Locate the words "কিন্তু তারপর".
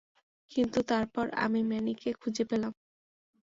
0.51-1.25